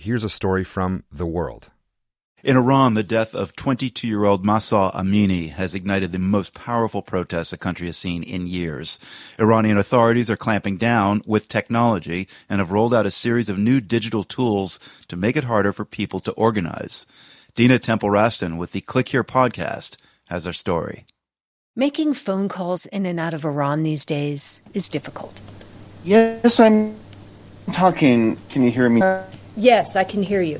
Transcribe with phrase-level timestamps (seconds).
[0.00, 1.70] here's a story from The World.
[2.42, 7.02] In Iran, the death of 22 year old Mahsa Amini has ignited the most powerful
[7.02, 8.98] protests the country has seen in years.
[9.38, 13.78] Iranian authorities are clamping down with technology and have rolled out a series of new
[13.78, 17.06] digital tools to make it harder for people to organize.
[17.54, 19.98] Dina Temple Raston with the Click Here podcast
[20.28, 21.04] has our story.
[21.76, 25.42] Making phone calls in and out of Iran these days is difficult.
[26.04, 26.96] Yes, I'm
[27.74, 28.38] talking.
[28.48, 29.02] Can you hear me?
[29.60, 30.58] Yes, I can hear you.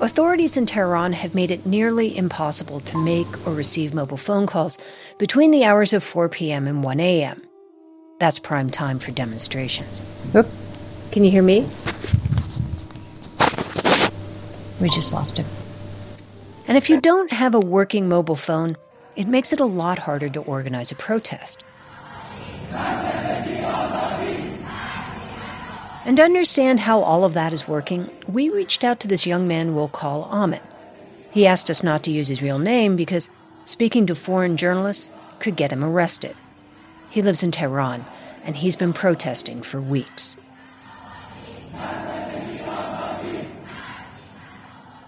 [0.00, 4.78] Authorities in Tehran have made it nearly impossible to make or receive mobile phone calls
[5.18, 6.66] between the hours of 4 p.m.
[6.66, 7.42] and 1 a.m.
[8.18, 10.00] That's prime time for demonstrations.
[10.34, 10.48] Oop.
[11.10, 11.68] Can you hear me?
[14.80, 15.46] We just lost him.
[16.66, 18.78] And if you don't have a working mobile phone,
[19.16, 21.62] it makes it a lot harder to organize a protest.
[26.04, 29.46] And to understand how all of that is working, we reached out to this young
[29.46, 30.62] man we'll call Ahmed.
[31.30, 33.30] He asked us not to use his real name because
[33.66, 36.34] speaking to foreign journalists could get him arrested.
[37.08, 38.04] He lives in Tehran,
[38.42, 40.36] and he's been protesting for weeks.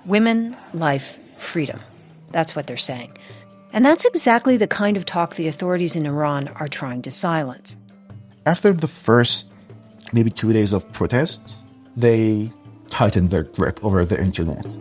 [0.05, 1.81] Women, life, freedom.
[2.31, 3.17] That's what they're saying.
[3.73, 7.77] And that's exactly the kind of talk the authorities in Iran are trying to silence.
[8.47, 9.51] After the first
[10.13, 11.65] maybe two days of protests,
[11.97, 12.53] they
[12.89, 14.79] tightened their grip over the internet.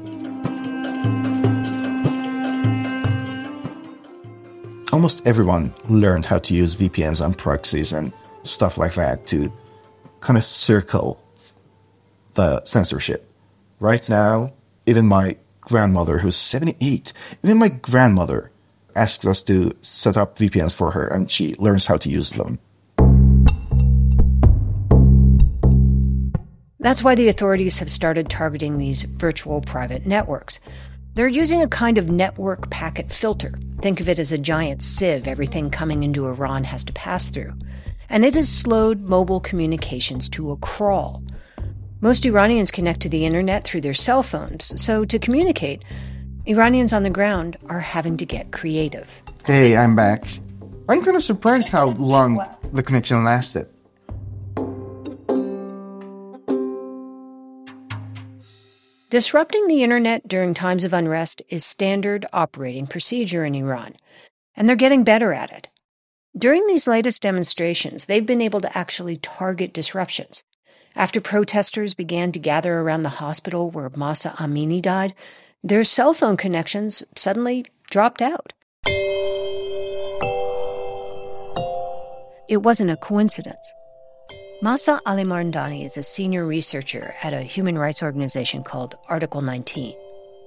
[4.92, 9.52] Almost everyone learned how to use VPNs and proxies and stuff like that to
[10.22, 11.20] kind of circle
[12.36, 13.28] the censorship.
[13.80, 14.54] Right now,
[14.86, 18.52] even my grandmother, who's 78, even my grandmother
[18.96, 22.60] asks us to set up VPNs for her and she learns how to use them.
[26.84, 30.60] That's why the authorities have started targeting these virtual private networks.
[31.14, 33.58] They're using a kind of network packet filter.
[33.82, 37.54] Think of it as a giant sieve everything coming into Iran has to pass through.
[38.10, 41.24] And it has slowed mobile communications to a crawl.
[42.02, 45.86] Most Iranians connect to the internet through their cell phones, so to communicate,
[46.48, 49.22] Iranians on the ground are having to get creative.
[49.46, 50.28] Hey, I'm back.
[50.90, 52.44] I'm kind of surprised how long
[52.74, 53.70] the connection lasted.
[59.14, 63.96] Disrupting the internet during times of unrest is standard operating procedure in Iran,
[64.56, 65.68] and they're getting better at it.
[66.36, 70.42] During these latest demonstrations, they've been able to actually target disruptions.
[70.96, 75.14] After protesters began to gather around the hospital where Mahsa Amini died,
[75.64, 78.54] their cell phone connections suddenly dropped out.
[82.50, 83.74] It wasn't a coincidence.
[84.64, 89.94] Mahsa Alimardani is a senior researcher at a human rights organization called Article 19.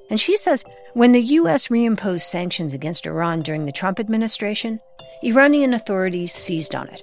[0.09, 1.69] And she says when the U.S.
[1.69, 4.81] reimposed sanctions against Iran during the Trump administration,
[5.23, 7.03] Iranian authorities seized on it.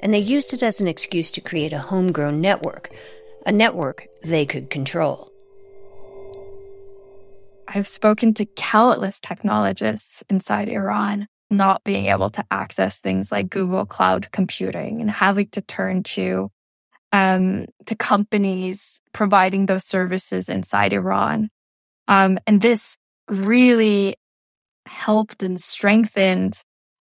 [0.00, 2.88] And they used it as an excuse to create a homegrown network,
[3.44, 5.30] a network they could control.
[7.68, 13.86] I've spoken to countless technologists inside Iran not being able to access things like Google
[13.86, 16.50] Cloud Computing and having to turn to
[17.12, 21.48] um, to companies providing those services inside Iran.
[22.08, 22.96] Um, and this
[23.28, 24.16] really
[24.86, 26.62] helped and strengthened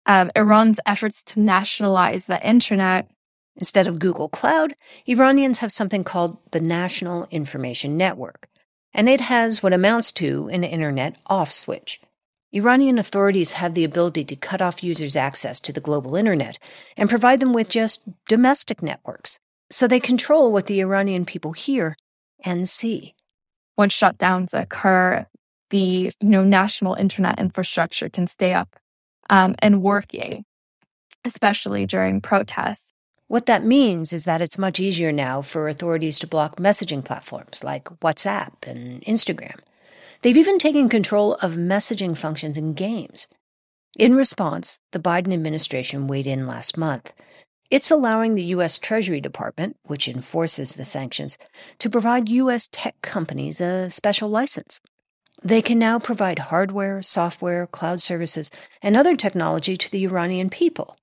[0.06, 3.10] um, Iran's efforts to nationalize the internet.
[3.56, 4.76] Instead of Google Cloud,
[5.06, 8.48] Iranians have something called the National Information Network,
[8.94, 12.00] and it has what amounts to an internet off switch.
[12.52, 16.58] Iranian authorities have the ability to cut off users' access to the global internet
[16.96, 19.38] and provide them with just domestic networks.
[19.70, 21.96] So they control what the Iranian people hear
[22.42, 23.14] and see.
[23.74, 25.26] When shutdowns occur,
[25.70, 28.76] the you know national internet infrastructure can stay up
[29.28, 30.46] um, and working,
[31.24, 32.92] especially during protests.
[33.26, 37.62] What that means is that it's much easier now for authorities to block messaging platforms
[37.62, 39.58] like WhatsApp and Instagram.
[40.22, 43.28] They've even taken control of messaging functions in games.
[43.96, 47.12] In response, the Biden administration weighed in last month.
[47.70, 48.78] It's allowing the U.S.
[48.78, 51.36] Treasury Department, which enforces the sanctions,
[51.78, 52.68] to provide U.S.
[52.72, 54.80] tech companies a special license.
[55.42, 58.50] They can now provide hardware, software, cloud services,
[58.82, 60.96] and other technology to the Iranian people.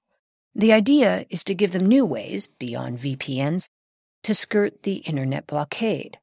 [0.54, 3.70] The idea is to give them new ways, beyond VPNs,
[4.24, 6.18] to skirt the internet blockade.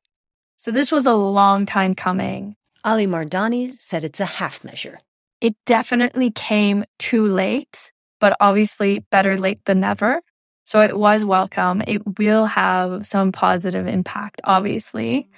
[0.57, 2.57] So this was a long time coming.
[2.85, 4.99] Alimardani said it's a half measure.
[5.41, 10.21] It definitely came too late, but obviously better late than never.
[10.65, 11.83] So it was welcome.
[11.87, 15.29] It will have some positive impact, obviously,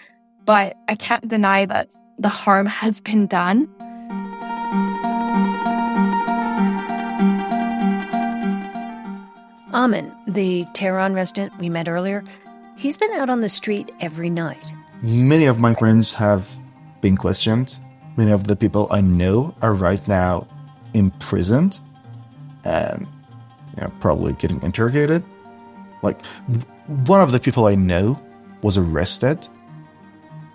[0.46, 3.68] but I can't deny that the harm has been done.
[9.74, 12.24] Amin, the Tehran resident we met earlier,
[12.76, 14.72] he's been out on the street every night.
[15.02, 16.48] Many of my friends have
[17.04, 17.78] been questioned.
[18.16, 20.48] Many of the people I know are right now
[20.94, 21.78] imprisoned
[22.64, 23.06] and
[23.76, 25.22] you know, probably getting interrogated.
[26.02, 26.24] Like
[27.06, 28.18] one of the people I know
[28.62, 29.46] was arrested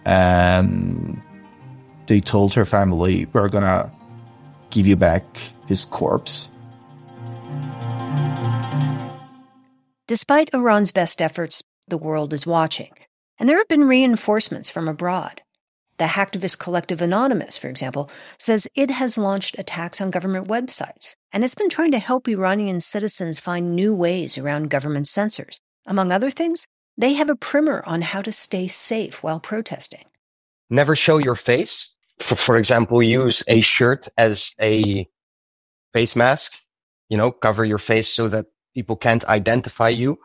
[0.06, 1.22] and
[2.08, 3.92] they told her family, We're gonna
[4.72, 5.24] give you back
[5.68, 6.50] his corpse
[10.08, 12.94] Despite Iran's best efforts, the world is watching.
[13.38, 15.44] And there have been reinforcements from abroad.
[16.00, 21.44] The hacktivist collective Anonymous, for example, says it has launched attacks on government websites, and
[21.44, 25.60] it's been trying to help Iranian citizens find new ways around government censors.
[25.86, 26.66] Among other things,
[26.98, 30.06] they have a primer on how to stay safe while protesting.
[30.70, 31.94] Never show your face.
[32.20, 35.06] For, for example, use a shirt as a
[35.92, 36.54] face mask.
[37.10, 40.18] You know, cover your face so that people can't identify you.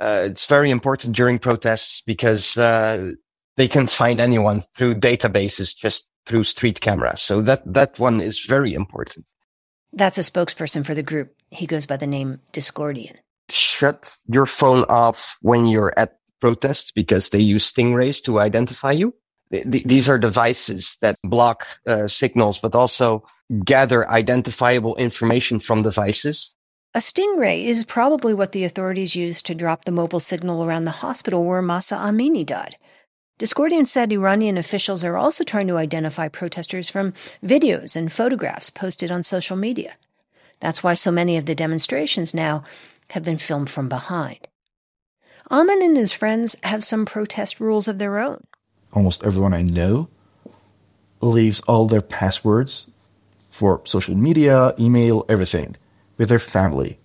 [0.00, 3.12] Uh, it's very important during protests because uh,
[3.60, 7.20] they can find anyone through databases just through street cameras.
[7.20, 9.26] So that that one is very important.
[9.92, 11.34] That's a spokesperson for the group.
[11.50, 13.16] He goes by the name Discordian.
[13.50, 19.12] Shut your phone off when you're at protests because they use stingrays to identify you.
[19.50, 23.22] these are devices that block uh, signals, but also
[23.64, 26.54] gather identifiable information from devices
[26.92, 31.02] a stingray is probably what the authorities used to drop the mobile signal around the
[31.06, 32.74] hospital where Mahsa Amini died.
[33.40, 39.10] Discordian said Iranian officials are also trying to identify protesters from videos and photographs posted
[39.10, 39.94] on social media.
[40.60, 42.64] That's why so many of the demonstrations now
[43.12, 44.46] have been filmed from behind.
[45.50, 48.46] Amin and his friends have some protest rules of their own.
[48.92, 50.10] Almost everyone I know
[51.22, 52.90] leaves all their passwords
[53.48, 55.76] for social media, email, everything
[56.18, 56.98] with their family.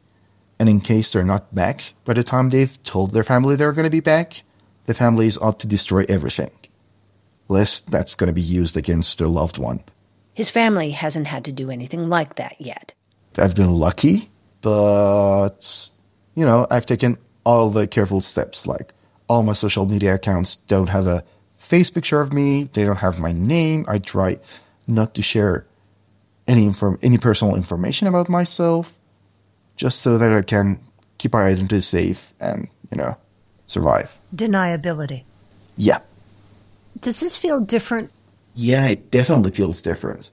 [0.60, 3.86] And in case they're not back by the time they've told their family they're going
[3.86, 4.44] to be back,
[4.86, 6.52] the families ought to destroy everything.
[7.48, 9.84] Lest that's going to be used against their loved one.
[10.34, 12.94] His family hasn't had to do anything like that yet.
[13.38, 14.30] I've been lucky,
[14.62, 15.90] but,
[16.36, 18.66] you know, I've taken all the careful steps.
[18.66, 18.94] Like,
[19.28, 21.24] all my social media accounts don't have a
[21.54, 23.86] face picture of me, they don't have my name.
[23.88, 24.40] I try
[24.88, 25.66] not to share
[26.48, 29.00] any inform- any personal information about myself
[29.76, 30.80] just so that I can
[31.18, 33.18] keep my identity safe and, you know,
[33.68, 34.20] survive.
[34.36, 35.24] Deniability.
[35.78, 36.00] Yeah.
[37.00, 38.12] Does this feel different?
[38.54, 40.32] Yeah, it definitely feels different.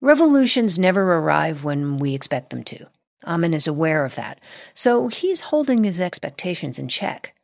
[0.00, 2.86] Revolutions never arrive when we expect them to.
[3.26, 4.40] Amin is aware of that,
[4.74, 7.34] so he's holding his expectations in check.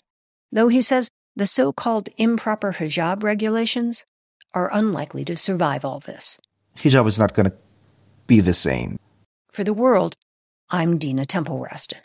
[0.53, 4.05] Though he says the so called improper hijab regulations
[4.55, 6.39] are unlikely to survive all this.
[6.77, 7.57] Hijab is not going to
[8.27, 8.99] be the same.
[9.51, 10.15] For the world,
[10.71, 12.01] I'm Dina Temple Raston.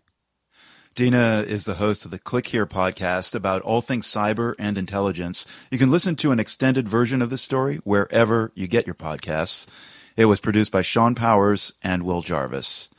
[0.97, 5.45] Dina is the host of the Click Here podcast about all things cyber and intelligence.
[5.69, 9.67] You can listen to an extended version of this story wherever you get your podcasts.
[10.15, 12.89] It was produced by Sean Powers and Will Jarvis.